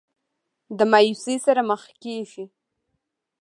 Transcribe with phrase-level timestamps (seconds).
[0.77, 2.45] د مايوسۍ سره مخ کيږي